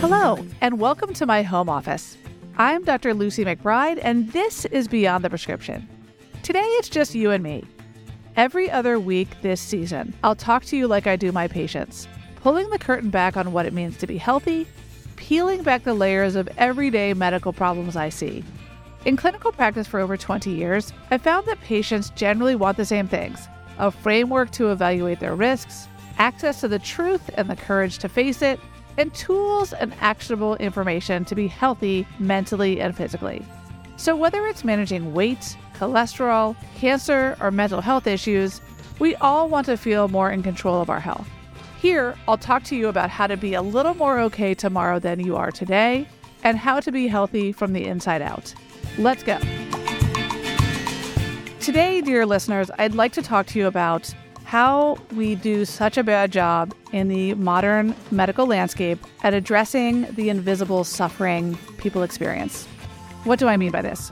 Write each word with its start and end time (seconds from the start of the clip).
Hello, 0.00 0.38
and 0.60 0.78
welcome 0.78 1.12
to 1.14 1.26
my 1.26 1.42
home 1.42 1.68
office. 1.68 2.16
I'm 2.56 2.84
Dr. 2.84 3.14
Lucy 3.14 3.44
McBride, 3.44 3.98
and 4.00 4.30
this 4.32 4.64
is 4.66 4.86
Beyond 4.86 5.24
the 5.24 5.28
Prescription. 5.28 5.88
Today, 6.44 6.62
it's 6.62 6.88
just 6.88 7.16
you 7.16 7.32
and 7.32 7.42
me. 7.42 7.64
Every 8.36 8.70
other 8.70 9.00
week 9.00 9.28
this 9.42 9.60
season, 9.60 10.14
I'll 10.22 10.36
talk 10.36 10.64
to 10.66 10.76
you 10.76 10.86
like 10.86 11.08
I 11.08 11.16
do 11.16 11.32
my 11.32 11.48
patients, 11.48 12.06
pulling 12.36 12.70
the 12.70 12.78
curtain 12.78 13.10
back 13.10 13.36
on 13.36 13.50
what 13.50 13.66
it 13.66 13.72
means 13.72 13.96
to 13.96 14.06
be 14.06 14.18
healthy, 14.18 14.68
peeling 15.16 15.64
back 15.64 15.82
the 15.82 15.94
layers 15.94 16.36
of 16.36 16.48
everyday 16.58 17.12
medical 17.12 17.52
problems 17.52 17.96
I 17.96 18.08
see. 18.08 18.44
In 19.04 19.16
clinical 19.16 19.50
practice 19.50 19.88
for 19.88 19.98
over 19.98 20.16
20 20.16 20.48
years, 20.48 20.92
I 21.10 21.18
found 21.18 21.44
that 21.48 21.60
patients 21.62 22.10
generally 22.10 22.54
want 22.54 22.76
the 22.76 22.84
same 22.84 23.08
things 23.08 23.48
a 23.80 23.90
framework 23.90 24.52
to 24.52 24.70
evaluate 24.70 25.18
their 25.18 25.34
risks, 25.34 25.88
access 26.18 26.60
to 26.60 26.68
the 26.68 26.78
truth 26.78 27.30
and 27.34 27.50
the 27.50 27.56
courage 27.56 27.98
to 27.98 28.08
face 28.08 28.42
it, 28.42 28.60
and 28.98 29.14
tools 29.14 29.72
and 29.72 29.94
actionable 30.00 30.56
information 30.56 31.24
to 31.24 31.34
be 31.34 31.46
healthy 31.46 32.06
mentally 32.18 32.80
and 32.80 32.94
physically. 32.94 33.42
So, 33.96 34.14
whether 34.14 34.46
it's 34.46 34.64
managing 34.64 35.14
weight, 35.14 35.56
cholesterol, 35.74 36.56
cancer, 36.76 37.36
or 37.40 37.50
mental 37.50 37.80
health 37.80 38.06
issues, 38.06 38.60
we 38.98 39.14
all 39.16 39.48
want 39.48 39.66
to 39.66 39.76
feel 39.76 40.08
more 40.08 40.30
in 40.30 40.42
control 40.42 40.80
of 40.80 40.90
our 40.90 41.00
health. 41.00 41.28
Here, 41.80 42.16
I'll 42.26 42.36
talk 42.36 42.64
to 42.64 42.76
you 42.76 42.88
about 42.88 43.08
how 43.08 43.28
to 43.28 43.36
be 43.36 43.54
a 43.54 43.62
little 43.62 43.94
more 43.94 44.18
okay 44.20 44.52
tomorrow 44.52 44.98
than 44.98 45.20
you 45.20 45.36
are 45.36 45.52
today 45.52 46.08
and 46.42 46.58
how 46.58 46.80
to 46.80 46.90
be 46.90 47.06
healthy 47.06 47.52
from 47.52 47.72
the 47.72 47.84
inside 47.84 48.22
out. 48.22 48.52
Let's 48.98 49.22
go. 49.22 49.38
Today, 51.60 52.00
dear 52.00 52.26
listeners, 52.26 52.70
I'd 52.78 52.94
like 52.94 53.12
to 53.12 53.22
talk 53.22 53.46
to 53.48 53.58
you 53.58 53.66
about 53.66 54.12
how 54.48 54.96
we 55.14 55.34
do 55.34 55.62
such 55.62 55.98
a 55.98 56.02
bad 56.02 56.32
job 56.32 56.72
in 56.92 57.06
the 57.08 57.34
modern 57.34 57.94
medical 58.10 58.46
landscape 58.46 58.98
at 59.22 59.34
addressing 59.34 60.10
the 60.14 60.30
invisible 60.30 60.84
suffering 60.84 61.54
people 61.76 62.02
experience. 62.02 62.64
What 63.24 63.38
do 63.38 63.46
I 63.46 63.58
mean 63.58 63.70
by 63.70 63.82
this? 63.82 64.10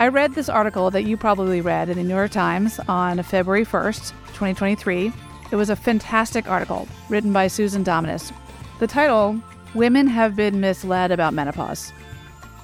I 0.00 0.08
read 0.08 0.34
this 0.34 0.48
article 0.48 0.90
that 0.90 1.04
you 1.04 1.16
probably 1.16 1.60
read 1.60 1.88
in 1.88 1.98
the 1.98 2.02
New 2.02 2.16
York 2.16 2.32
Times 2.32 2.80
on 2.88 3.22
February 3.22 3.64
1st, 3.64 4.10
2023. 4.30 5.12
It 5.52 5.54
was 5.54 5.70
a 5.70 5.76
fantastic 5.76 6.48
article 6.48 6.88
written 7.08 7.32
by 7.32 7.46
Susan 7.46 7.84
Dominus. 7.84 8.32
The 8.80 8.88
title, 8.88 9.40
Women 9.72 10.08
Have 10.08 10.34
Been 10.34 10.60
Misled 10.60 11.12
About 11.12 11.32
Menopause. 11.32 11.90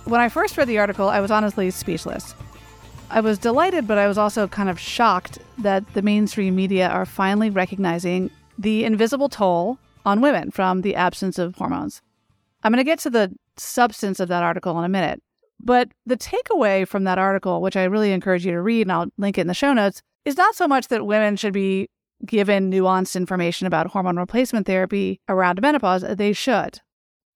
When 0.06 0.20
I 0.20 0.28
first 0.28 0.58
read 0.58 0.66
the 0.66 0.78
article, 0.78 1.08
I 1.08 1.20
was 1.20 1.30
honestly 1.30 1.70
speechless. 1.70 2.34
I 3.10 3.20
was 3.20 3.38
delighted, 3.38 3.86
but 3.86 3.96
I 3.96 4.08
was 4.08 4.18
also 4.18 4.48
kind 4.48 4.68
of 4.68 4.80
shocked 4.80 5.38
that 5.58 5.84
the 5.94 6.02
mainstream 6.02 6.54
media 6.54 6.88
are 6.88 7.06
finally 7.06 7.50
recognizing 7.50 8.30
the 8.58 8.84
invisible 8.84 9.28
toll 9.28 9.78
on 10.04 10.20
women 10.20 10.50
from 10.50 10.82
the 10.82 10.94
absence 10.94 11.38
of 11.38 11.54
hormones. 11.56 12.00
I'm 12.62 12.72
going 12.72 12.78
to 12.78 12.84
get 12.84 12.98
to 13.00 13.10
the 13.10 13.34
substance 13.56 14.20
of 14.20 14.28
that 14.28 14.42
article 14.42 14.78
in 14.78 14.84
a 14.84 14.88
minute. 14.88 15.22
But 15.60 15.90
the 16.06 16.16
takeaway 16.16 16.86
from 16.86 17.04
that 17.04 17.18
article, 17.18 17.60
which 17.60 17.76
I 17.76 17.84
really 17.84 18.12
encourage 18.12 18.46
you 18.46 18.52
to 18.52 18.62
read, 18.62 18.82
and 18.82 18.92
I'll 18.92 19.06
link 19.18 19.38
it 19.38 19.42
in 19.42 19.46
the 19.48 19.54
show 19.54 19.72
notes, 19.72 20.02
is 20.24 20.36
not 20.36 20.54
so 20.54 20.68
much 20.68 20.88
that 20.88 21.06
women 21.06 21.36
should 21.36 21.52
be 21.52 21.88
given 22.24 22.70
nuanced 22.70 23.16
information 23.16 23.66
about 23.66 23.88
hormone 23.88 24.16
replacement 24.16 24.66
therapy 24.66 25.20
around 25.28 25.60
menopause. 25.60 26.02
They 26.02 26.32
should. 26.32 26.80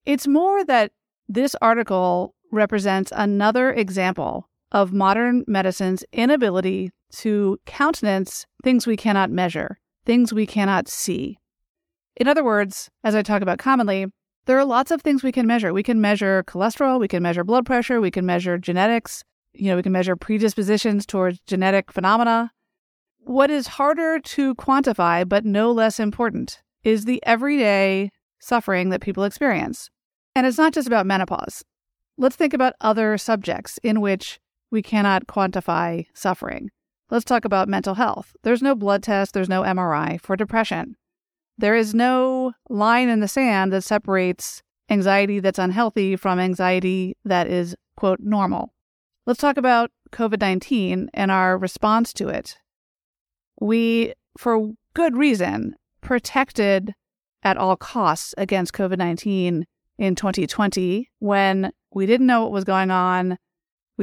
It's 0.05 0.27
more 0.27 0.63
that 0.65 0.91
this 1.27 1.55
article 1.61 2.35
represents 2.51 3.11
another 3.15 3.71
example 3.73 4.49
of 4.73 4.91
modern 4.91 5.43
medicine's 5.47 6.03
inability 6.11 6.91
to 7.11 7.57
countenance 7.65 8.45
things 8.63 8.87
we 8.87 8.97
cannot 8.97 9.29
measure, 9.29 9.77
things 10.05 10.33
we 10.33 10.45
cannot 10.45 10.87
see. 10.87 11.37
In 12.17 12.27
other 12.27 12.43
words, 12.43 12.89
as 13.03 13.15
I 13.15 13.21
talk 13.21 13.41
about 13.41 13.59
commonly, 13.59 14.07
there 14.45 14.57
are 14.59 14.65
lots 14.65 14.91
of 14.91 15.01
things 15.01 15.23
we 15.23 15.31
can 15.31 15.47
measure. 15.47 15.73
We 15.73 15.83
can 15.83 16.01
measure 16.01 16.43
cholesterol, 16.43 16.99
we 16.99 17.07
can 17.07 17.23
measure 17.23 17.43
blood 17.43 17.65
pressure, 17.65 18.01
we 18.01 18.11
can 18.11 18.25
measure 18.25 18.57
genetics, 18.57 19.23
you 19.53 19.69
know, 19.69 19.75
we 19.75 19.83
can 19.83 19.91
measure 19.91 20.15
predispositions 20.15 21.05
towards 21.05 21.39
genetic 21.47 21.91
phenomena. 21.91 22.51
What 23.19 23.49
is 23.49 23.67
harder 23.67 24.19
to 24.19 24.55
quantify, 24.55 25.27
but 25.27 25.45
no 25.45 25.71
less 25.71 25.99
important, 25.99 26.61
is 26.83 27.05
the 27.05 27.23
everyday 27.25 28.11
suffering 28.39 28.89
that 28.89 29.01
people 29.01 29.23
experience. 29.23 29.89
And 30.35 30.45
it's 30.45 30.57
not 30.57 30.73
just 30.73 30.87
about 30.87 31.05
menopause. 31.05 31.63
Let's 32.17 32.35
think 32.35 32.53
about 32.53 32.73
other 32.81 33.17
subjects 33.17 33.79
in 33.81 34.01
which 34.01 34.39
we 34.73 34.81
cannot 34.81 35.27
quantify 35.27 36.07
suffering. 36.15 36.71
Let's 37.11 37.23
talk 37.23 37.45
about 37.45 37.69
mental 37.69 37.93
health. 37.93 38.35
There's 38.41 38.63
no 38.63 38.73
blood 38.73 39.03
test, 39.03 39.33
there's 39.33 39.47
no 39.47 39.61
MRI 39.61 40.19
for 40.19 40.35
depression. 40.35 40.95
There 41.59 41.75
is 41.75 41.93
no 41.93 42.53
line 42.71 43.07
in 43.07 43.19
the 43.19 43.27
sand 43.27 43.71
that 43.71 43.83
separates 43.83 44.63
anxiety 44.89 45.39
that's 45.39 45.59
unhealthy 45.59 46.15
from 46.15 46.39
anxiety 46.39 47.15
that 47.23 47.47
is, 47.47 47.75
quote, 47.95 48.19
normal. 48.19 48.73
Let's 49.27 49.39
talk 49.39 49.57
about 49.57 49.91
COVID 50.11 50.41
19 50.41 51.11
and 51.13 51.29
our 51.29 51.55
response 51.55 52.11
to 52.13 52.29
it. 52.29 52.57
We, 53.61 54.13
for 54.39 54.71
good 54.95 55.15
reason, 55.15 55.75
protected 56.01 56.95
at 57.43 57.57
all 57.57 57.75
costs 57.75 58.33
against 58.39 58.73
COVID 58.73 58.97
19 58.97 59.67
in 59.99 60.15
2020 60.15 61.11
when 61.19 61.71
we 61.93 62.07
didn't 62.07 62.25
know 62.25 62.41
what 62.41 62.51
was 62.51 62.63
going 62.63 62.89
on. 62.89 63.37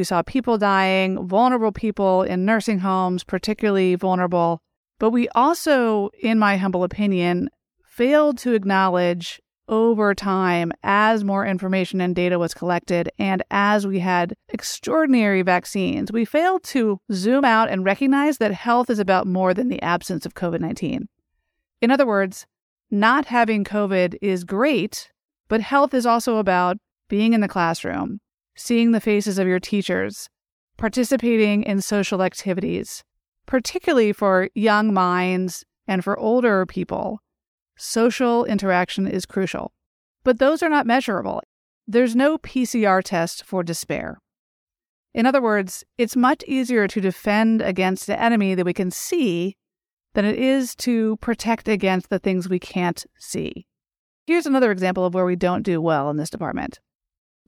We 0.00 0.04
saw 0.04 0.22
people 0.22 0.56
dying, 0.56 1.28
vulnerable 1.28 1.72
people 1.72 2.22
in 2.22 2.46
nursing 2.46 2.78
homes, 2.78 3.22
particularly 3.22 3.96
vulnerable. 3.96 4.62
But 4.98 5.10
we 5.10 5.28
also, 5.34 6.08
in 6.22 6.38
my 6.38 6.56
humble 6.56 6.84
opinion, 6.84 7.50
failed 7.84 8.38
to 8.38 8.54
acknowledge 8.54 9.42
over 9.68 10.14
time 10.14 10.72
as 10.82 11.22
more 11.22 11.44
information 11.44 12.00
and 12.00 12.16
data 12.16 12.38
was 12.38 12.54
collected 12.54 13.10
and 13.18 13.42
as 13.50 13.86
we 13.86 13.98
had 13.98 14.32
extraordinary 14.48 15.42
vaccines, 15.42 16.10
we 16.10 16.24
failed 16.24 16.64
to 16.64 16.98
zoom 17.12 17.44
out 17.44 17.68
and 17.68 17.84
recognize 17.84 18.38
that 18.38 18.52
health 18.52 18.88
is 18.88 19.00
about 19.00 19.26
more 19.26 19.52
than 19.52 19.68
the 19.68 19.82
absence 19.82 20.24
of 20.24 20.32
COVID 20.32 20.60
19. 20.60 21.10
In 21.82 21.90
other 21.90 22.06
words, 22.06 22.46
not 22.90 23.26
having 23.26 23.64
COVID 23.64 24.16
is 24.22 24.44
great, 24.44 25.10
but 25.50 25.60
health 25.60 25.92
is 25.92 26.06
also 26.06 26.38
about 26.38 26.78
being 27.10 27.34
in 27.34 27.42
the 27.42 27.48
classroom, 27.48 28.18
seeing 28.60 28.92
the 28.92 29.00
faces 29.00 29.38
of 29.38 29.48
your 29.48 29.58
teachers, 29.58 30.28
participating 30.76 31.62
in 31.62 31.80
social 31.80 32.22
activities, 32.22 33.02
particularly 33.46 34.12
for 34.12 34.50
young 34.54 34.92
minds 34.92 35.64
and 35.86 36.04
for 36.04 36.18
older 36.18 36.66
people. 36.66 37.20
Social 37.76 38.44
interaction 38.44 39.06
is 39.06 39.24
crucial. 39.24 39.72
But 40.24 40.38
those 40.38 40.62
are 40.62 40.68
not 40.68 40.86
measurable. 40.86 41.42
There's 41.88 42.14
no 42.14 42.36
PCR 42.36 43.02
test 43.02 43.44
for 43.44 43.62
despair. 43.62 44.18
In 45.14 45.24
other 45.24 45.40
words, 45.40 45.82
it's 45.96 46.14
much 46.14 46.44
easier 46.46 46.86
to 46.86 47.00
defend 47.00 47.62
against 47.62 48.06
the 48.06 48.20
enemy 48.20 48.54
that 48.54 48.66
we 48.66 48.74
can 48.74 48.90
see 48.90 49.56
than 50.12 50.26
it 50.26 50.38
is 50.38 50.74
to 50.76 51.16
protect 51.16 51.66
against 51.66 52.10
the 52.10 52.18
things 52.18 52.48
we 52.48 52.58
can't 52.58 53.04
see. 53.18 53.66
Here's 54.26 54.46
another 54.46 54.70
example 54.70 55.06
of 55.06 55.14
where 55.14 55.24
we 55.24 55.34
don't 55.34 55.62
do 55.62 55.80
well 55.80 56.10
in 56.10 56.18
this 56.18 56.30
department. 56.30 56.78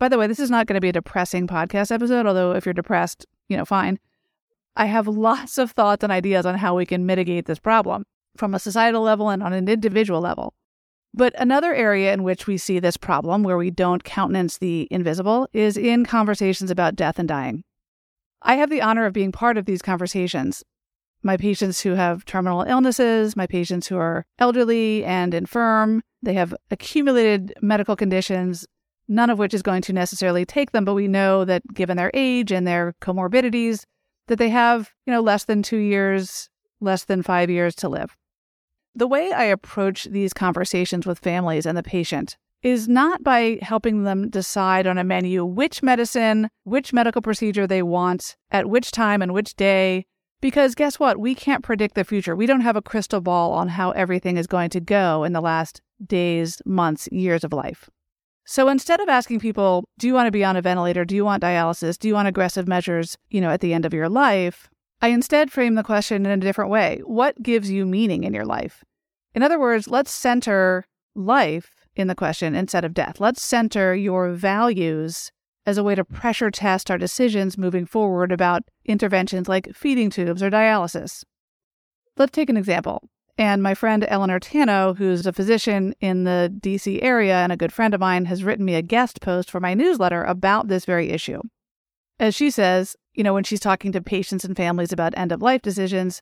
By 0.03 0.09
the 0.09 0.19
way, 0.19 0.27
this 0.27 0.41
is 0.41 0.51
not 0.51 0.67
going 0.67 0.75
to 0.75 0.81
be 0.81 0.89
a 0.89 0.93
depressing 0.93 1.47
podcast 1.47 1.93
episode, 1.93 2.27
although 2.27 2.57
if 2.57 2.67
you're 2.67 2.73
depressed, 2.73 3.25
you 3.49 3.57
know, 3.57 3.65
fine. 3.65 4.01
I 4.75 4.87
have 4.87 5.07
lots 5.29 5.59
of 5.59 5.71
thoughts 5.71 6.03
and 6.03 6.13
ideas 6.13 6.45
on 6.45 6.57
how 6.57 6.75
we 6.75 6.85
can 6.85 7.07
mitigate 7.07 7.47
this 7.47 7.61
problem 7.61 8.03
from 8.37 8.53
a 8.53 8.59
societal 8.59 9.03
level 9.03 9.29
and 9.29 9.45
on 9.45 9.53
an 9.53 9.69
individual 9.69 10.21
level. 10.21 10.55
But 11.15 11.41
another 11.41 11.73
area 11.73 12.13
in 12.13 12.25
which 12.25 12.49
we 12.49 12.59
see 12.59 12.81
this 12.81 12.97
problem, 12.97 13.45
where 13.45 13.57
we 13.57 13.71
don't 13.71 14.03
countenance 14.03 14.59
the 14.59 14.89
invisible, 14.91 15.47
is 15.53 15.77
in 15.77 16.05
conversations 16.05 16.73
about 16.73 16.97
death 16.97 17.21
and 17.21 17.29
dying. 17.29 17.63
I 18.43 18.57
have 18.57 18.71
the 18.71 18.83
honor 18.83 19.07
of 19.07 19.13
being 19.13 19.31
part 19.31 19.57
of 19.57 19.67
these 19.67 19.83
conversations. 19.83 20.65
My 21.23 21.37
patients 21.37 21.81
who 21.81 21.93
have 21.93 22.25
terminal 22.25 22.63
illnesses, 22.63 23.37
my 23.37 23.47
patients 23.47 23.87
who 23.87 23.99
are 23.99 24.27
elderly 24.41 25.05
and 25.05 25.33
infirm, 25.33 26.03
they 26.23 26.35
have 26.35 26.57
accumulated 26.73 27.55
medical 27.63 27.95
conditions 27.95 28.67
none 29.09 29.31
of 29.31 29.39
which 29.39 29.55
is 29.55 29.63
going 29.63 29.83
to 29.83 29.93
necessarily 29.93 30.45
take 30.45 30.73
them, 30.73 30.85
but 30.85 30.95
we 30.95 31.09
know 31.09 31.45
that 31.45 31.63
given 31.75 31.97
their 31.97 32.11
age 32.15 32.53
and 32.53 32.67
their 32.67 32.95
comorbidities, 33.01 33.85
that 34.29 34.39
they 34.39 34.49
have, 34.49 34.91
you 35.07 35.13
know, 35.13 35.21
less 35.21 35.45
than 35.45 35.63
two 35.63 35.79
years, 35.79 36.49
less 36.81 37.05
than 37.05 37.23
five 37.23 37.51
years 37.51 37.75
to 37.77 37.89
live. 37.89 38.17
The 38.95 39.07
way 39.07 39.33
I 39.33 39.45
approach 39.45 40.05
these 40.05 40.33
conversations 40.33 41.07
with 41.07 41.19
families 41.19 41.67
and 41.67 41.77
the 41.77 41.83
patient 41.83 42.37
is 42.63 42.89
not 42.89 43.25
by 43.25 43.59
helping 43.61 44.05
them 44.05 44.29
decide 44.31 44.87
on 44.87 44.99
a 44.99 45.05
menu 45.05 45.45
which 45.45 45.83
medicine, 45.83 46.49
which 46.65 46.93
medical 46.93 47.23
procedure 47.23 47.67
they 47.67 47.83
want, 47.83 48.37
at 48.51 48.69
which 48.69 48.91
time 48.91 49.23
and 49.23 49.33
which 49.33 49.57
day, 49.57 50.07
because 50.41 50.75
guess 50.75 50.99
what? 50.99 51.19
We 51.19 51.35
can't 51.35 51.65
predict 51.65 51.95
the 51.95 52.05
future. 52.05 52.37
We 52.37 52.47
don't 52.47 52.61
have 52.61 52.77
a 52.77 52.83
crystal 52.83 53.21
ball 53.21 53.53
on 53.53 53.69
how 53.69 53.93
everything 53.93 54.37
is 54.37 54.47
going 54.47 54.71
to 54.71 54.81
go 54.81 55.25
in 55.25 55.33
the 55.33 55.41
last 55.41 55.81
days, 56.05 56.61
months, 56.67 57.09
years 57.11 57.45
of 57.45 57.53
life. 57.53 57.89
So 58.53 58.69
instead 58.69 59.01
of 59.01 59.09
asking 59.09 59.41
people, 59.41 59.83
do 59.99 60.07
you 60.07 60.13
want 60.13 60.27
to 60.27 60.31
be 60.31 60.45
on 60.45 60.59
a 60.59 60.61
ventilator? 60.61 61.07
Do 61.07 61.17
you 61.17 61.25
want 61.25 61.43
dialysis? 61.43 61.99
Do 61.99 62.07
you 62.07 62.13
want 62.13 62.29
aggressive 62.29 62.69
measures, 62.69 63.17
you 63.31 63.41
know, 63.41 63.49
at 63.49 63.63
the 63.63 63.73
end 63.73 63.87
of 63.87 63.95
your 63.95 64.11
life? 64.11 64.69
I 65.01 65.09
instead 65.09 65.51
frame 65.51 65.75
the 65.75 65.83
question 65.83 66.27
in 66.27 66.33
a 66.33 66.37
different 66.37 66.71
way. 66.71 67.01
What 67.07 67.43
gives 67.43 67.71
you 67.71 67.87
meaning 67.87 68.25
in 68.25 68.35
your 68.35 68.45
life? 68.45 68.85
In 69.35 69.43
other 69.43 69.59
words, 69.59 69.89
let's 69.89 70.11
center 70.11 70.85
life 71.15 71.71
in 71.97 72.09
the 72.09 72.15
question 72.15 72.55
instead 72.55 72.85
of 72.85 72.93
death. 72.93 73.21
Let's 73.21 73.41
center 73.41 73.95
your 73.95 74.33
values 74.33 75.31
as 75.65 75.79
a 75.79 75.83
way 75.83 75.95
to 75.95 76.05
pressure 76.05 76.51
test 76.51 76.91
our 76.91 76.99
decisions 76.99 77.57
moving 77.57 77.87
forward 77.87 78.31
about 78.31 78.65
interventions 78.85 79.49
like 79.49 79.75
feeding 79.75 80.11
tubes 80.11 80.43
or 80.43 80.51
dialysis. 80.51 81.25
Let's 82.19 82.33
take 82.33 82.51
an 82.51 82.59
example. 82.59 83.01
And 83.39 83.63
my 83.63 83.75
friend 83.75 84.05
Eleanor 84.09 84.39
Tano, 84.39 84.97
who's 84.97 85.27
a 85.27 85.33
physician 85.33 85.95
in 86.01 86.25
the 86.25 86.53
DC 86.61 87.03
area 87.03 87.37
and 87.37 87.51
a 87.51 87.57
good 87.57 87.73
friend 87.73 87.95
of 87.95 88.01
mine, 88.01 88.27
has 88.27 88.45
written 88.45 88.65
me 88.65 88.75
a 88.75 88.83
guest 88.83 89.21
post 89.21 89.51
for 89.51 89.59
my 89.59 89.73
newsletter 89.73 90.23
about 90.25 90.69
this 90.69 90.85
very 90.85 91.11
issue. 91.11 91.41
As 92.19 92.35
she 92.35 92.51
says, 92.51 92.95
you 93.15 93.25
know, 93.25 93.33
when 93.33 93.45
she's 93.45 93.61
talking 93.61 93.91
to 93.93 94.03
patients 94.03 94.45
and 94.45 94.57
families 94.57 94.93
about 94.93 95.17
end 95.17 95.33
of 95.33 95.41
life 95.41 95.63
decisions, 95.63 96.21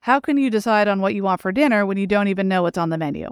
how 0.00 0.18
can 0.18 0.38
you 0.38 0.50
decide 0.50 0.88
on 0.88 1.00
what 1.00 1.14
you 1.14 1.22
want 1.22 1.40
for 1.40 1.52
dinner 1.52 1.84
when 1.84 1.98
you 1.98 2.06
don't 2.06 2.28
even 2.28 2.48
know 2.48 2.62
what's 2.62 2.78
on 2.78 2.90
the 2.90 2.98
menu? 2.98 3.28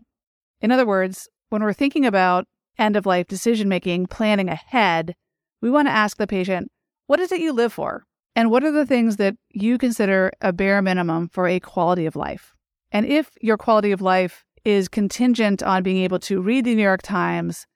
In 0.60 0.70
other 0.70 0.86
words, 0.86 1.28
when 1.48 1.62
we're 1.62 1.72
thinking 1.72 2.06
about 2.06 2.46
end 2.78 2.96
of 2.96 3.06
life 3.06 3.26
decision 3.26 3.68
making, 3.68 4.06
planning 4.06 4.48
ahead, 4.48 5.14
we 5.60 5.70
want 5.70 5.88
to 5.88 5.92
ask 5.92 6.16
the 6.18 6.26
patient, 6.26 6.70
what 7.06 7.20
is 7.20 7.32
it 7.32 7.40
you 7.40 7.52
live 7.52 7.72
for? 7.72 8.04
And 8.34 8.50
what 8.50 8.64
are 8.64 8.72
the 8.72 8.86
things 8.86 9.16
that 9.16 9.36
you 9.50 9.76
consider 9.76 10.32
a 10.40 10.52
bare 10.52 10.80
minimum 10.80 11.28
for 11.28 11.46
a 11.46 11.60
quality 11.60 12.06
of 12.06 12.16
life? 12.16 12.54
And 12.92 13.06
if 13.06 13.30
your 13.40 13.56
quality 13.56 13.90
of 13.90 14.02
life 14.02 14.44
is 14.64 14.86
contingent 14.86 15.62
on 15.62 15.82
being 15.82 16.04
able 16.04 16.18
to 16.20 16.40
read 16.40 16.66
the 16.66 16.74
New 16.74 16.82
York 16.82 17.02
Times, 17.02 17.66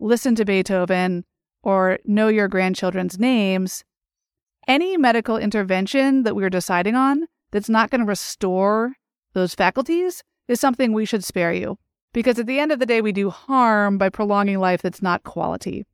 listen 0.00 0.34
to 0.34 0.44
Beethoven, 0.44 1.24
or 1.62 1.98
know 2.04 2.28
your 2.28 2.48
grandchildren's 2.48 3.18
names, 3.18 3.84
any 4.66 4.96
medical 4.96 5.36
intervention 5.36 6.22
that 6.24 6.34
we're 6.34 6.50
deciding 6.50 6.96
on 6.96 7.26
that's 7.50 7.68
not 7.68 7.90
going 7.90 8.00
to 8.00 8.06
restore 8.06 8.94
those 9.34 9.54
faculties 9.54 10.24
is 10.48 10.58
something 10.58 10.92
we 10.92 11.04
should 11.04 11.22
spare 11.22 11.52
you. 11.52 11.78
Because 12.12 12.38
at 12.38 12.46
the 12.46 12.58
end 12.58 12.72
of 12.72 12.78
the 12.78 12.86
day, 12.86 13.00
we 13.00 13.12
do 13.12 13.30
harm 13.30 13.98
by 13.98 14.08
prolonging 14.08 14.58
life 14.58 14.82
that's 14.82 15.02
not 15.02 15.22
quality. 15.22 15.86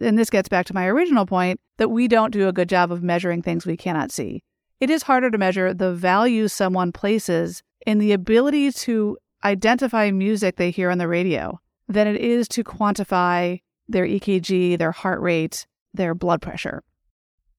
And 0.00 0.18
this 0.18 0.30
gets 0.30 0.48
back 0.48 0.66
to 0.66 0.74
my 0.74 0.86
original 0.86 1.26
point 1.26 1.60
that 1.76 1.90
we 1.90 2.08
don't 2.08 2.32
do 2.32 2.48
a 2.48 2.52
good 2.52 2.68
job 2.68 2.90
of 2.90 3.02
measuring 3.02 3.42
things 3.42 3.66
we 3.66 3.76
cannot 3.76 4.10
see. 4.10 4.42
It 4.80 4.90
is 4.90 5.04
harder 5.04 5.30
to 5.30 5.38
measure 5.38 5.72
the 5.72 5.92
value 5.92 6.48
someone 6.48 6.90
places 6.90 7.62
in 7.86 7.98
the 7.98 8.12
ability 8.12 8.72
to 8.72 9.18
identify 9.44 10.10
music 10.10 10.56
they 10.56 10.70
hear 10.70 10.90
on 10.90 10.98
the 10.98 11.08
radio 11.08 11.60
than 11.88 12.06
it 12.06 12.20
is 12.20 12.48
to 12.48 12.64
quantify 12.64 13.60
their 13.88 14.06
EKG, 14.06 14.78
their 14.78 14.92
heart 14.92 15.20
rate, 15.20 15.66
their 15.94 16.14
blood 16.14 16.40
pressure. 16.40 16.82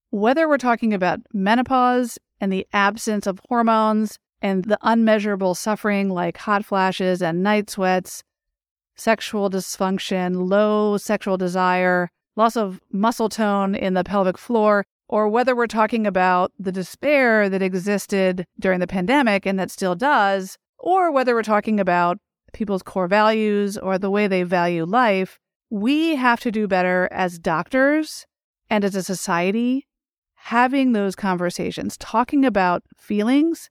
Whether 0.10 0.48
we're 0.48 0.58
talking 0.58 0.94
about 0.94 1.20
menopause 1.34 2.18
and 2.40 2.52
the 2.52 2.68
absence 2.74 3.28
of 3.28 3.42
hormones 3.48 4.20
and 4.42 4.66
the 4.66 4.78
unmeasurable 4.81 5.56
suffering 5.56 6.10
like 6.10 6.38
hot 6.38 6.66
flashes 6.66 7.22
and 7.22 7.44
night 7.44 7.70
sweats, 7.70 8.24
sexual 8.96 9.50
dysfunction, 9.50 10.50
low 10.50 10.98
sexual 10.98 11.38
desire, 11.38 12.10
loss 12.36 12.56
of 12.56 12.80
muscle 12.92 13.30
tone 13.30 13.75
in 13.75 13.94
the 13.94 14.04
pelvic 14.04 14.38
floor, 14.38 14.86
or 15.13 15.30
whether 15.30 15.56
we're 15.56 15.68
talking 15.68 16.07
about 16.07 16.51
the 16.57 16.71
despair 16.71 17.48
that 17.48 17.62
existed 17.62 18.48
during 18.60 18.80
the 18.80 18.88
pandemic 18.88 19.45
and 19.45 19.60
that 19.60 19.69
still 19.69 19.94
does, 19.94 20.57
or 20.80 21.12
whether 21.12 21.36
we're 21.36 21.44
talking 21.44 21.80
about 21.80 22.18
people's 22.51 22.81
core 22.81 23.07
values 23.07 23.77
or 23.77 24.00
the 24.00 24.10
way 24.10 24.25
they 24.25 24.42
value 24.42 24.83
life, 24.83 25.38
we 25.69 26.15
have 26.15 26.39
to 26.39 26.51
do 26.51 26.68
better 26.68 27.07
as 27.12 27.38
doctors 27.38 28.25
and 28.71 28.83
as 28.83 28.95
a 28.95 29.04
society 29.04 29.86
having 30.33 30.94
those 30.94 31.15
conversations, 31.15 31.95
talking 31.98 32.44
about 32.44 32.81
feelings 32.98 33.69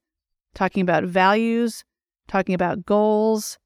talking 0.54 0.82
about 0.82 1.02
values, 1.04 1.82
talking 2.28 2.54
about 2.54 2.84
goals, 2.84 3.58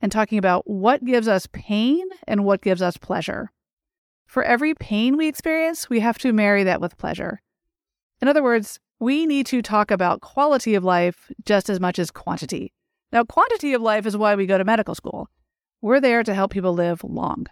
and 0.00 0.12
talking 0.12 0.38
about 0.38 0.62
what 0.70 1.04
gives 1.04 1.28
us 1.28 1.48
pain 1.52 2.06
and 2.26 2.44
what 2.44 2.62
gives 2.62 2.80
us 2.80 2.96
pleasure. 2.96 3.50
For 4.28 4.42
every 4.42 4.74
pain 4.74 5.16
we 5.16 5.26
experience, 5.26 5.88
we 5.88 6.00
have 6.00 6.18
to 6.18 6.34
marry 6.34 6.62
that 6.64 6.82
with 6.82 6.98
pleasure. 6.98 7.40
In 8.20 8.28
other 8.28 8.42
words, 8.42 8.78
we 9.00 9.24
need 9.24 9.46
to 9.46 9.62
talk 9.62 9.90
about 9.90 10.20
quality 10.20 10.74
of 10.74 10.84
life 10.84 11.32
just 11.46 11.70
as 11.70 11.80
much 11.80 11.98
as 11.98 12.10
quantity. 12.10 12.74
Now, 13.10 13.24
quantity 13.24 13.72
of 13.72 13.80
life 13.80 14.04
is 14.04 14.18
why 14.18 14.34
we 14.34 14.44
go 14.44 14.58
to 14.58 14.64
medical 14.64 14.94
school. 14.94 15.30
We're 15.80 16.00
there 16.00 16.22
to 16.22 16.34
help 16.34 16.50
people 16.50 16.74
live 16.74 17.02
long. 17.04 17.46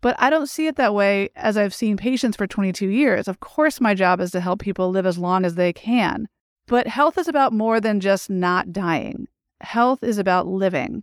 But 0.00 0.14
I 0.20 0.30
don't 0.30 0.48
see 0.48 0.68
it 0.68 0.76
that 0.76 0.94
way 0.94 1.30
as 1.34 1.56
I've 1.56 1.74
seen 1.74 1.96
patients 1.96 2.36
for 2.36 2.46
22 2.46 2.86
years. 2.86 3.26
Of 3.26 3.40
course, 3.40 3.80
my 3.80 3.94
job 3.94 4.20
is 4.20 4.30
to 4.30 4.40
help 4.40 4.60
people 4.60 4.90
live 4.90 5.06
as 5.06 5.18
long 5.18 5.44
as 5.44 5.56
they 5.56 5.72
can. 5.72 6.28
But 6.68 6.86
health 6.86 7.18
is 7.18 7.26
about 7.26 7.52
more 7.52 7.80
than 7.80 7.98
just 7.98 8.30
not 8.30 8.72
dying. 8.72 9.26
Health 9.62 10.04
is 10.04 10.18
about 10.18 10.46
living, 10.46 11.02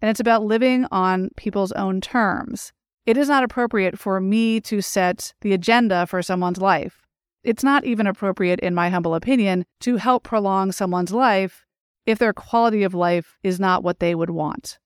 and 0.00 0.10
it's 0.10 0.20
about 0.20 0.44
living 0.44 0.86
on 0.90 1.28
people's 1.36 1.72
own 1.72 2.00
terms. 2.00 2.72
It 3.06 3.16
is 3.16 3.28
not 3.28 3.44
appropriate 3.44 3.98
for 3.98 4.20
me 4.20 4.60
to 4.62 4.80
set 4.80 5.32
the 5.40 5.52
agenda 5.52 6.06
for 6.06 6.22
someone's 6.22 6.58
life. 6.58 7.02
It's 7.42 7.64
not 7.64 7.84
even 7.84 8.06
appropriate, 8.06 8.60
in 8.60 8.74
my 8.74 8.90
humble 8.90 9.14
opinion, 9.14 9.64
to 9.80 9.96
help 9.96 10.24
prolong 10.24 10.72
someone's 10.72 11.12
life 11.12 11.64
if 12.06 12.18
their 12.18 12.32
quality 12.32 12.82
of 12.82 12.94
life 12.94 13.38
is 13.42 13.58
not 13.58 13.82
what 13.82 14.00
they 14.00 14.14
would 14.14 14.30
want. 14.30 14.78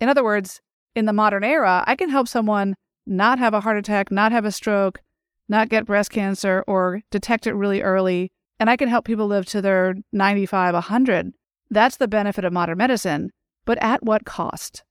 In 0.00 0.08
other 0.08 0.24
words, 0.24 0.60
in 0.94 1.06
the 1.06 1.12
modern 1.12 1.44
era, 1.44 1.84
I 1.86 1.94
can 1.94 2.10
help 2.10 2.28
someone 2.28 2.74
not 3.06 3.38
have 3.38 3.54
a 3.54 3.60
heart 3.60 3.78
attack, 3.78 4.10
not 4.10 4.32
have 4.32 4.44
a 4.44 4.52
stroke, 4.52 5.00
not 5.48 5.68
get 5.68 5.86
breast 5.86 6.10
cancer, 6.10 6.64
or 6.66 7.02
detect 7.10 7.46
it 7.46 7.54
really 7.54 7.82
early 7.82 8.32
and 8.58 8.68
I 8.68 8.76
can 8.76 8.88
help 8.88 9.04
people 9.04 9.26
live 9.26 9.46
to 9.46 9.62
their 9.62 9.94
95, 10.12 10.74
100. 10.74 11.32
That's 11.70 11.96
the 11.96 12.08
benefit 12.08 12.44
of 12.44 12.52
modern 12.52 12.78
medicine, 12.78 13.30
but 13.64 13.78
at 13.82 14.02
what 14.02 14.24
cost? 14.24 14.82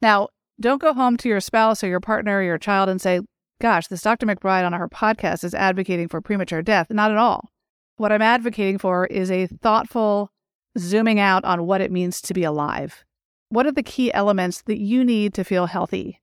Now, 0.00 0.28
don't 0.60 0.80
go 0.80 0.92
home 0.92 1.16
to 1.18 1.28
your 1.28 1.40
spouse 1.40 1.82
or 1.82 1.88
your 1.88 2.00
partner 2.00 2.38
or 2.38 2.42
your 2.42 2.58
child 2.58 2.88
and 2.88 3.00
say, 3.00 3.20
Gosh, 3.60 3.86
this 3.86 4.02
Dr. 4.02 4.26
McBride 4.26 4.66
on 4.66 4.72
her 4.72 4.88
podcast 4.88 5.44
is 5.44 5.54
advocating 5.54 6.08
for 6.08 6.20
premature 6.20 6.62
death. 6.62 6.88
Not 6.90 7.12
at 7.12 7.16
all. 7.16 7.50
What 7.96 8.10
I'm 8.10 8.22
advocating 8.22 8.78
for 8.78 9.06
is 9.06 9.30
a 9.30 9.46
thoughtful 9.46 10.32
zooming 10.76 11.20
out 11.20 11.44
on 11.44 11.66
what 11.66 11.80
it 11.80 11.92
means 11.92 12.20
to 12.22 12.34
be 12.34 12.42
alive. 12.42 13.04
What 13.50 13.66
are 13.66 13.72
the 13.72 13.82
key 13.82 14.12
elements 14.12 14.62
that 14.62 14.80
you 14.80 15.04
need 15.04 15.34
to 15.34 15.44
feel 15.44 15.66
healthy? 15.66 16.20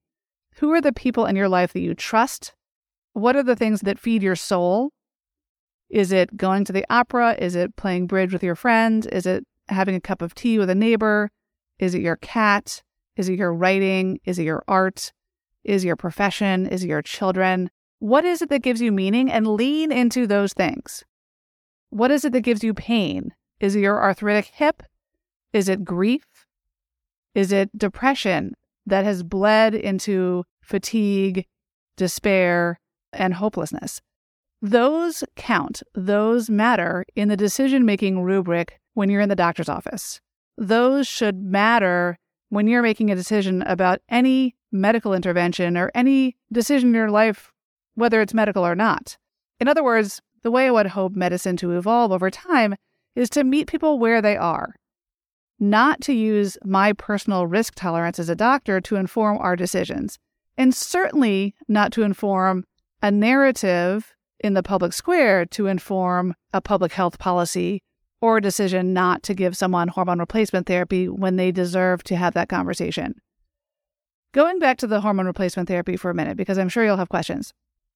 Who 0.56 0.72
are 0.74 0.82
the 0.82 0.92
people 0.92 1.26
in 1.26 1.36
your 1.36 1.48
life 1.48 1.72
that 1.74 1.80
you 1.80 1.94
trust? 1.94 2.54
What 3.14 3.36
are 3.36 3.44
the 3.44 3.56
things 3.56 3.82
that 3.82 4.00
feed 4.00 4.22
your 4.22 4.36
soul? 4.36 4.92
Is 5.90 6.12
it 6.12 6.36
going 6.36 6.66
to 6.66 6.74
the 6.74 6.86
opera? 6.90 7.36
Is 7.40 7.56
it 7.56 7.76
playing 7.76 8.08
bridge 8.08 8.34
with 8.34 8.44
your 8.44 8.56
friend? 8.56 9.08
Is 9.12 9.26
it 9.26 9.46
having 9.70 9.96
a 9.96 10.02
cup 10.02 10.22
of 10.22 10.36
tea 10.36 10.60
with 10.60 10.70
a 10.70 10.76
neighbor? 10.76 11.30
Is 11.80 11.96
it 11.96 12.02
your 12.02 12.18
cat? 12.18 12.84
Is 13.20 13.28
it 13.28 13.38
your 13.38 13.54
writing? 13.54 14.22
Is 14.24 14.40
it 14.40 14.44
your 14.44 14.64
art? 14.66 15.12
Is 15.66 15.84
it 15.84 15.88
your 15.88 15.98
profession? 15.98 16.66
Is 16.68 16.86
it 16.86 16.88
your 16.88 17.02
children? 17.02 17.70
What 18.00 18.24
is 18.24 18.42
it 18.42 18.48
that 18.48 18.62
gives 18.62 18.80
you 18.80 18.94
meaning? 18.94 19.30
And 19.30 19.46
lean 19.46 19.92
into 19.92 20.26
those 20.26 20.54
things. 20.54 21.04
What 21.90 22.12
is 22.12 22.24
it 22.24 22.32
that 22.32 22.42
gives 22.42 22.64
you 22.64 22.74
pain? 22.74 23.34
Is 23.60 23.76
it 23.76 23.82
your 23.82 24.02
arthritic 24.02 24.46
hip? 24.46 24.84
Is 25.52 25.68
it 25.68 25.84
grief? 25.84 26.24
Is 27.36 27.52
it 27.52 27.78
depression 27.78 28.54
that 28.86 29.04
has 29.04 29.22
bled 29.22 29.76
into 29.76 30.46
fatigue, 30.62 31.46
despair, 31.98 32.80
and 33.12 33.34
hopelessness? 33.34 34.00
Those 34.62 35.26
count, 35.36 35.84
those 35.94 36.50
matter 36.50 37.04
in 37.18 37.28
the 37.28 37.36
decision 37.36 37.86
making 37.86 38.22
rubric 38.22 38.80
when 38.94 39.10
you're 39.10 39.20
in 39.20 39.28
the 39.28 39.36
doctor's 39.36 39.68
office. 39.68 40.22
Those 40.58 41.06
should 41.06 41.44
matter 41.44 42.18
when 42.50 42.68
you're 42.68 42.82
making 42.82 43.10
a 43.10 43.16
decision 43.16 43.62
about 43.64 44.02
any 44.10 44.56
medical 44.72 45.14
intervention 45.14 45.78
or 45.78 45.92
any 45.96 46.36
decision 46.52 46.90
in 46.90 46.96
your 46.96 47.12
life, 47.12 47.52
whether 47.96 48.22
it's 48.22 48.34
medical 48.34 48.66
or 48.66 48.76
not. 48.76 49.18
In 49.60 49.68
other 49.68 49.84
words, 49.84 50.22
the 50.44 50.52
way 50.52 50.68
I 50.68 50.72
would 50.72 50.88
hope 50.88 51.16
medicine 51.16 51.58
to 51.58 51.78
evolve 51.78 52.12
over 52.12 52.30
time 52.30 52.76
is 53.16 53.30
to 53.32 53.44
meet 53.44 53.68
people 53.68 54.00
where 54.00 54.22
they 54.22 54.38
are, 54.38 54.76
not 55.60 56.02
to 56.02 56.14
use 56.14 56.58
my 56.64 56.94
personal 56.94 57.48
risk 57.48 57.76
tolerance 57.76 58.20
as 58.20 58.30
a 58.30 58.36
doctor 58.36 58.80
to 58.82 58.96
inform 58.96 59.38
our 59.40 59.56
decisions, 59.56 60.18
and 60.58 60.74
certainly 60.74 61.54
not 61.68 61.92
to 61.94 62.04
inform 62.04 62.66
a 63.02 63.12
narrative 63.12 64.14
in 64.40 64.54
the 64.54 64.64
public 64.64 64.94
square 64.94 65.46
to 65.46 65.68
inform 65.68 66.34
a 66.54 66.62
public 66.62 66.94
health 66.94 67.20
policy 67.20 67.82
or 68.22 68.38
a 68.38 68.42
decision 68.42 68.94
not 68.94 69.24
to 69.24 69.34
give 69.34 69.56
someone 69.56 69.88
hormone 69.88 70.20
replacement 70.20 70.68
therapy 70.68 71.08
when 71.08 71.36
they 71.36 71.52
deserve 71.52 72.04
to 72.04 72.16
have 72.16 72.34
that 72.34 72.50
conversation. 72.50 73.16
Going 74.34 74.60
back 74.60 74.78
to 74.80 74.88
the 74.88 75.02
hormone 75.02 75.26
replacement 75.26 75.68
therapy 75.68 75.98
for 75.98 76.12
a 76.12 76.14
minute, 76.16 76.38
because 76.38 76.58
I'm 76.58 76.70
sure 76.70 76.86
you'll 76.86 76.98
have 76.98 77.10
questions. 77.10 77.54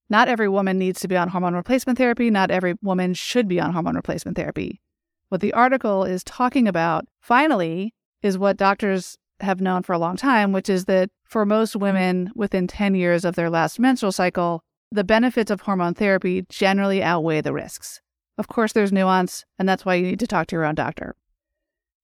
Not 0.10 0.28
every 0.28 0.50
woman 0.50 0.78
needs 0.78 1.00
to 1.02 1.08
be 1.08 1.18
on 1.18 1.30
hormone 1.30 1.56
replacement 1.56 1.98
therapy. 1.98 2.30
Not 2.30 2.52
every 2.52 2.76
woman 2.82 3.14
should 3.14 3.48
be 3.48 3.60
on 3.60 3.74
hormone 3.74 3.96
replacement 3.96 4.38
therapy. 4.38 4.82
What 5.30 5.42
the 5.42 5.54
article 5.54 6.04
is 6.04 6.24
talking 6.24 6.68
about, 6.68 7.06
finally, 7.20 7.94
is 8.22 8.38
what 8.38 8.58
doctors 8.58 9.18
have 9.40 9.62
known 9.62 9.84
for 9.84 9.94
a 9.94 9.98
long 9.98 10.16
time, 10.16 10.52
which 10.52 10.70
is 10.70 10.86
that 10.86 11.10
for 11.26 11.46
most 11.46 11.76
women 11.76 12.32
within 12.36 12.68
10 12.68 12.96
years 12.96 13.26
of 13.26 13.36
their 13.36 13.50
last 13.50 13.80
menstrual 13.80 14.12
cycle, 14.12 14.64
the 14.92 15.04
benefits 15.04 15.50
of 15.50 15.62
hormone 15.62 15.96
therapy 15.96 16.46
generally 16.50 17.02
outweigh 17.02 17.42
the 17.42 17.54
risks. 17.54 18.00
Of 18.38 18.48
course, 18.48 18.74
there's 18.74 18.92
nuance, 18.92 19.46
and 19.60 19.70
that's 19.70 19.86
why 19.86 19.96
you 19.96 20.06
need 20.06 20.20
to 20.20 20.28
talk 20.28 20.48
to 20.48 20.56
your 20.56 20.66
own 20.66 20.76
doctor. 20.76 21.16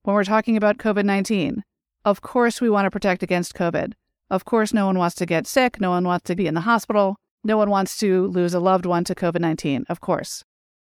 When 0.04 0.16
we're 0.16 0.24
talking 0.24 0.56
about 0.56 0.78
COVID 0.78 1.06
19, 1.06 1.64
Of 2.06 2.22
course, 2.22 2.62
we 2.62 2.70
want 2.70 2.86
to 2.86 2.92
protect 2.92 3.24
against 3.24 3.56
COVID. 3.56 3.94
Of 4.30 4.46
course, 4.46 4.74
no 4.74 4.86
one 4.86 4.98
wants 4.98 5.16
to 5.16 5.26
get 5.26 5.48
sick. 5.48 5.82
No 5.82 5.90
one 5.90 6.06
wants 6.06 6.26
to 6.26 6.36
be 6.36 6.48
in 6.48 6.54
the 6.54 6.62
hospital. 6.62 7.18
No 7.44 7.58
one 7.58 7.70
wants 7.70 7.98
to 7.98 8.28
lose 8.28 8.54
a 8.54 8.60
loved 8.60 8.86
one 8.86 9.04
to 9.06 9.16
COVID 9.16 9.42
19, 9.42 9.86
of 9.90 10.02
course. 10.02 10.44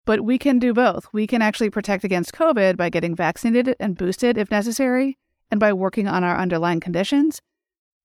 But 0.06 0.22
we 0.22 0.38
can 0.38 0.60
do 0.60 0.74
both. 0.74 1.08
We 1.14 1.26
can 1.28 1.42
actually 1.42 1.70
protect 1.70 2.04
against 2.04 2.34
COVID 2.34 2.78
by 2.78 2.90
getting 2.90 3.16
vaccinated 3.16 3.76
and 3.80 3.98
boosted 3.98 4.38
if 4.38 4.52
necessary, 4.52 5.18
and 5.50 5.60
by 5.60 5.74
working 5.74 6.08
on 6.08 6.24
our 6.24 6.38
underlying 6.38 6.80
conditions, 6.80 7.42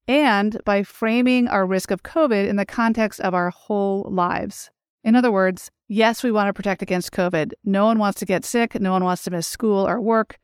and 0.07 0.59
by 0.65 0.83
framing 0.83 1.47
our 1.47 1.65
risk 1.65 1.91
of 1.91 2.03
COVID 2.03 2.47
in 2.47 2.55
the 2.55 2.65
context 2.65 3.19
of 3.19 3.33
our 3.33 3.49
whole 3.49 4.07
lives. 4.09 4.71
In 5.03 5.15
other 5.15 5.31
words, 5.31 5.69
yes, 5.89 6.23
we 6.23 6.31
want 6.31 6.47
to 6.47 6.53
protect 6.53 6.81
against 6.81 7.11
COVID. 7.11 7.51
No 7.65 7.85
one 7.85 7.99
wants 7.99 8.19
to 8.19 8.25
get 8.25 8.45
sick. 8.45 8.79
No 8.79 8.91
one 8.91 9.03
wants 9.03 9.23
to 9.23 9.31
miss 9.31 9.47
school 9.47 9.85
or 9.85 9.99
work. 9.99 10.37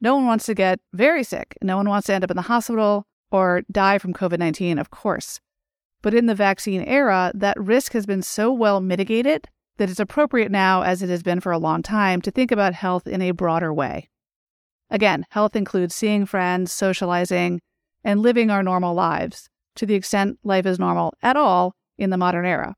No 0.00 0.14
one 0.14 0.26
wants 0.26 0.46
to 0.46 0.54
get 0.54 0.78
very 0.92 1.24
sick. 1.24 1.58
No 1.60 1.76
one 1.76 1.88
wants 1.88 2.06
to 2.06 2.14
end 2.14 2.22
up 2.22 2.30
in 2.30 2.36
the 2.36 2.42
hospital 2.42 3.06
or 3.32 3.62
die 3.72 3.98
from 3.98 4.14
COVID 4.14 4.38
19, 4.38 4.78
of 4.78 4.90
course. 4.90 5.40
But 6.02 6.14
in 6.14 6.26
the 6.26 6.34
vaccine 6.34 6.82
era, 6.82 7.32
that 7.34 7.60
risk 7.60 7.92
has 7.92 8.06
been 8.06 8.22
so 8.22 8.52
well 8.52 8.80
mitigated 8.80 9.48
that 9.76 9.90
it's 9.90 10.00
appropriate 10.00 10.50
now, 10.50 10.82
as 10.82 11.02
it 11.02 11.08
has 11.08 11.22
been 11.22 11.40
for 11.40 11.52
a 11.52 11.58
long 11.58 11.82
time, 11.82 12.20
to 12.22 12.30
think 12.30 12.52
about 12.52 12.74
health 12.74 13.06
in 13.06 13.22
a 13.22 13.30
broader 13.30 13.72
way. 13.72 14.08
Again, 14.90 15.26
health 15.30 15.56
includes 15.56 15.94
seeing 15.94 16.26
friends, 16.26 16.72
socializing, 16.72 17.60
and 18.04 18.20
living 18.20 18.50
our 18.50 18.62
normal 18.62 18.94
lives 18.94 19.48
to 19.76 19.86
the 19.86 19.94
extent 19.94 20.38
life 20.42 20.66
is 20.66 20.78
normal 20.78 21.14
at 21.22 21.36
all 21.36 21.74
in 21.96 22.10
the 22.10 22.16
modern 22.16 22.44
era. 22.44 22.74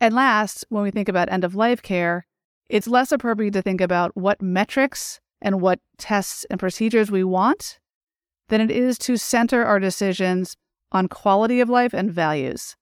And 0.00 0.14
last, 0.14 0.64
when 0.68 0.82
we 0.82 0.90
think 0.90 1.08
about 1.08 1.30
end 1.30 1.44
of 1.44 1.54
life 1.54 1.82
care, 1.82 2.26
it's 2.68 2.86
less 2.86 3.12
appropriate 3.12 3.52
to 3.52 3.62
think 3.62 3.80
about 3.80 4.16
what 4.16 4.42
metrics 4.42 5.20
and 5.40 5.60
what 5.60 5.80
tests 5.98 6.44
and 6.50 6.60
procedures 6.60 7.10
we 7.10 7.24
want 7.24 7.78
than 8.48 8.60
it 8.60 8.70
is 8.70 8.98
to 8.98 9.16
center 9.16 9.64
our 9.64 9.78
decisions 9.78 10.56
on 10.92 11.08
quality 11.08 11.60
of 11.60 11.68
life 11.68 11.92
and 11.94 12.12
values. 12.12 12.76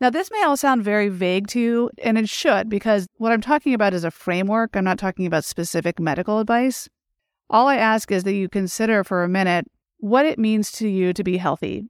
Now, 0.00 0.10
this 0.10 0.30
may 0.30 0.42
all 0.42 0.56
sound 0.56 0.84
very 0.84 1.08
vague 1.08 1.46
to 1.48 1.60
you, 1.60 1.90
and 2.02 2.18
it 2.18 2.28
should, 2.28 2.68
because 2.68 3.06
what 3.16 3.32
I'm 3.32 3.40
talking 3.40 3.72
about 3.72 3.94
is 3.94 4.04
a 4.04 4.10
framework. 4.10 4.76
I'm 4.76 4.84
not 4.84 4.98
talking 4.98 5.26
about 5.26 5.44
specific 5.44 5.98
medical 5.98 6.38
advice. 6.38 6.88
All 7.48 7.66
I 7.66 7.76
ask 7.76 8.12
is 8.12 8.24
that 8.24 8.34
you 8.34 8.48
consider 8.48 9.04
for 9.04 9.24
a 9.24 9.28
minute 9.28 9.66
what 9.98 10.26
it 10.26 10.38
means 10.38 10.70
to 10.72 10.88
you 10.88 11.14
to 11.14 11.24
be 11.24 11.38
healthy. 11.38 11.86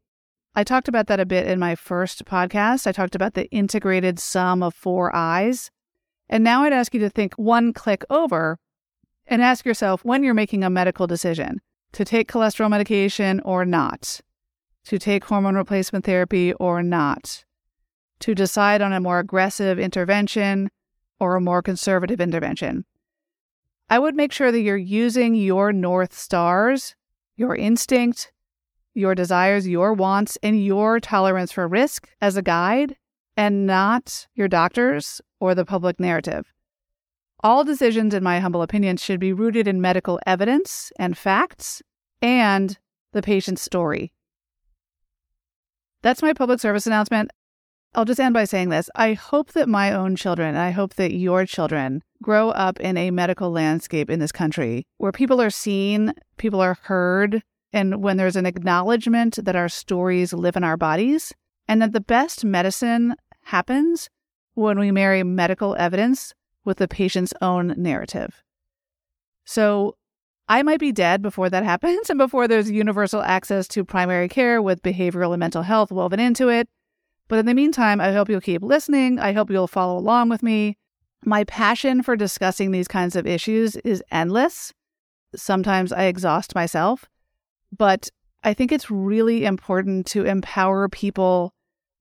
I 0.58 0.64
talked 0.64 0.88
about 0.88 1.06
that 1.08 1.20
a 1.20 1.26
bit 1.26 1.46
in 1.46 1.58
my 1.58 1.74
first 1.74 2.24
podcast. 2.24 2.86
I 2.86 2.92
talked 2.92 3.14
about 3.14 3.34
the 3.34 3.46
integrated 3.50 4.18
sum 4.18 4.62
of 4.62 4.74
four 4.74 5.14
eyes. 5.14 5.70
And 6.30 6.42
now 6.42 6.62
I'd 6.62 6.72
ask 6.72 6.94
you 6.94 7.00
to 7.00 7.10
think 7.10 7.34
one 7.34 7.74
click 7.74 8.06
over 8.08 8.58
and 9.26 9.42
ask 9.42 9.66
yourself 9.66 10.02
when 10.02 10.24
you're 10.24 10.32
making 10.32 10.64
a 10.64 10.70
medical 10.70 11.06
decision 11.06 11.60
to 11.92 12.06
take 12.06 12.32
cholesterol 12.32 12.70
medication 12.70 13.40
or 13.40 13.66
not, 13.66 14.18
to 14.86 14.98
take 14.98 15.26
hormone 15.26 15.56
replacement 15.56 16.06
therapy 16.06 16.54
or 16.54 16.82
not, 16.82 17.44
to 18.20 18.34
decide 18.34 18.80
on 18.80 18.94
a 18.94 19.00
more 19.00 19.18
aggressive 19.18 19.78
intervention 19.78 20.70
or 21.20 21.36
a 21.36 21.40
more 21.40 21.60
conservative 21.60 22.20
intervention. 22.20 22.86
I 23.90 23.98
would 23.98 24.14
make 24.14 24.32
sure 24.32 24.50
that 24.50 24.60
you're 24.60 24.76
using 24.78 25.34
your 25.34 25.70
North 25.70 26.16
Stars, 26.16 26.96
your 27.36 27.54
instinct, 27.54 28.32
your 28.96 29.14
desires, 29.14 29.68
your 29.68 29.92
wants, 29.92 30.38
and 30.42 30.64
your 30.64 30.98
tolerance 30.98 31.52
for 31.52 31.68
risk 31.68 32.08
as 32.20 32.36
a 32.36 32.42
guide 32.42 32.96
and 33.36 33.66
not 33.66 34.26
your 34.34 34.48
doctors 34.48 35.20
or 35.38 35.54
the 35.54 35.66
public 35.66 36.00
narrative. 36.00 36.52
All 37.40 37.62
decisions, 37.62 38.14
in 38.14 38.24
my 38.24 38.40
humble 38.40 38.62
opinion, 38.62 38.96
should 38.96 39.20
be 39.20 39.32
rooted 39.32 39.68
in 39.68 39.80
medical 39.80 40.18
evidence 40.26 40.90
and 40.98 41.16
facts 41.16 41.82
and 42.22 42.78
the 43.12 43.22
patient's 43.22 43.62
story. 43.62 44.12
That's 46.02 46.22
my 46.22 46.32
public 46.32 46.60
service 46.60 46.86
announcement. 46.86 47.30
I'll 47.94 48.04
just 48.04 48.20
end 48.20 48.34
by 48.34 48.44
saying 48.44 48.70
this. 48.70 48.88
I 48.94 49.12
hope 49.12 49.52
that 49.52 49.68
my 49.68 49.92
own 49.92 50.16
children, 50.16 50.56
I 50.56 50.70
hope 50.70 50.94
that 50.94 51.14
your 51.14 51.46
children 51.46 52.02
grow 52.22 52.50
up 52.50 52.80
in 52.80 52.96
a 52.96 53.10
medical 53.10 53.50
landscape 53.50 54.10
in 54.10 54.20
this 54.20 54.32
country 54.32 54.86
where 54.98 55.12
people 55.12 55.40
are 55.40 55.50
seen, 55.50 56.12
people 56.36 56.60
are 56.60 56.78
heard, 56.82 57.42
and 57.76 58.02
when 58.02 58.16
there's 58.16 58.36
an 58.36 58.46
acknowledgement 58.46 59.38
that 59.44 59.54
our 59.54 59.68
stories 59.68 60.32
live 60.32 60.56
in 60.56 60.64
our 60.64 60.78
bodies, 60.78 61.34
and 61.68 61.82
that 61.82 61.92
the 61.92 62.00
best 62.00 62.42
medicine 62.42 63.14
happens 63.42 64.08
when 64.54 64.78
we 64.78 64.90
marry 64.90 65.22
medical 65.22 65.76
evidence 65.76 66.32
with 66.64 66.78
the 66.78 66.88
patient's 66.88 67.34
own 67.42 67.74
narrative. 67.76 68.42
So 69.44 69.94
I 70.48 70.62
might 70.62 70.80
be 70.80 70.90
dead 70.90 71.20
before 71.20 71.50
that 71.50 71.64
happens 71.72 72.08
and 72.08 72.18
before 72.18 72.48
there's 72.48 72.70
universal 72.70 73.20
access 73.20 73.68
to 73.68 73.84
primary 73.84 74.30
care 74.30 74.62
with 74.62 74.82
behavioral 74.82 75.34
and 75.34 75.40
mental 75.40 75.62
health 75.62 75.92
woven 75.92 76.18
into 76.18 76.48
it. 76.48 76.70
But 77.28 77.40
in 77.40 77.46
the 77.46 77.52
meantime, 77.52 78.00
I 78.00 78.12
hope 78.12 78.30
you'll 78.30 78.40
keep 78.40 78.62
listening. 78.62 79.18
I 79.18 79.32
hope 79.32 79.50
you'll 79.50 79.66
follow 79.66 79.98
along 79.98 80.30
with 80.30 80.42
me. 80.42 80.78
My 81.26 81.44
passion 81.44 82.02
for 82.02 82.16
discussing 82.16 82.70
these 82.70 82.88
kinds 82.88 83.16
of 83.16 83.26
issues 83.26 83.76
is 83.76 84.02
endless. 84.10 84.72
Sometimes 85.34 85.92
I 85.92 86.04
exhaust 86.04 86.54
myself, 86.54 87.04
but 87.76 88.08
I 88.44 88.54
think 88.54 88.72
it's 88.72 88.90
really 88.90 89.44
important 89.44 90.06
to 90.08 90.24
empower 90.24 90.88
people 90.88 91.54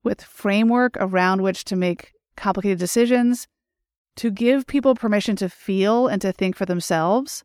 with 0.04 0.22
framework 0.22 0.96
around 1.00 1.42
which 1.42 1.64
to 1.66 1.76
make 1.76 2.14
complicated 2.36 2.80
decisions 2.80 3.48
to 4.18 4.32
give 4.32 4.68
people 4.68 4.96
permission 4.96 5.36
to 5.38 5.50
feel 5.50 6.08
and 6.08 6.22
to 6.22 6.32
think 6.32 6.56
for 6.56 6.66
themselves, 6.66 7.44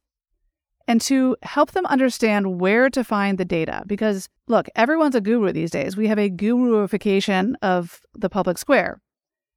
and 0.86 1.00
to 1.00 1.36
help 1.42 1.72
them 1.72 1.86
understand 1.86 2.60
where 2.60 2.88
to 2.90 3.04
find 3.04 3.38
the 3.38 3.44
data. 3.44 3.82
Because 3.86 4.28
look, 4.46 4.68
everyone's 4.74 5.14
a 5.14 5.20
guru 5.20 5.52
these 5.52 5.70
days. 5.70 5.96
We 5.96 6.08
have 6.08 6.18
a 6.18 6.28
guruification 6.30 7.56
of 7.62 8.00
the 8.14 8.28
public 8.28 8.58
square. 8.58 9.00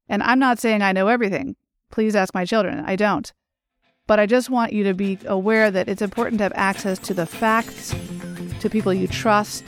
And 0.09 0.21
I'm 0.21 0.39
not 0.39 0.59
saying 0.59 0.81
I 0.81 0.91
know 0.91 1.07
everything. 1.07 1.55
Please 1.91 2.15
ask 2.15 2.33
my 2.33 2.45
children. 2.45 2.83
I 2.85 2.95
don't. 2.95 3.31
But 4.05 4.19
I 4.19 4.25
just 4.25 4.49
want 4.49 4.73
you 4.73 4.83
to 4.83 4.93
be 4.93 5.17
aware 5.25 5.71
that 5.71 5.87
it's 5.87 6.01
important 6.01 6.39
to 6.39 6.43
have 6.43 6.53
access 6.55 6.99
to 6.99 7.13
the 7.13 7.25
facts, 7.25 7.95
to 8.63 8.69
people 8.69 8.93
you 8.93 9.07
trust, 9.07 9.67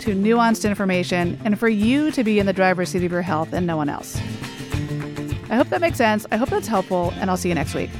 to 0.00 0.14
nuanced 0.14 0.68
information, 0.68 1.40
and 1.44 1.58
for 1.58 1.68
you 1.68 2.10
to 2.10 2.22
be 2.22 2.38
in 2.38 2.46
the 2.46 2.52
driver's 2.52 2.90
seat 2.90 3.02
of 3.02 3.10
your 3.10 3.22
health 3.22 3.52
and 3.52 3.66
no 3.66 3.76
one 3.76 3.88
else. 3.88 4.16
I 5.50 5.56
hope 5.56 5.68
that 5.70 5.80
makes 5.80 5.96
sense. 5.96 6.26
I 6.30 6.36
hope 6.36 6.50
that's 6.50 6.68
helpful, 6.68 7.12
and 7.16 7.30
I'll 7.30 7.36
see 7.36 7.48
you 7.48 7.54
next 7.54 7.74
week. 7.74 7.90